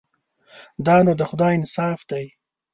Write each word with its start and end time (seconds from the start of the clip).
دا 0.85 0.95
نو 1.05 1.13
د 1.19 1.21
خدای 1.29 1.53
انصاف 1.57 1.99
دی. 2.11 2.25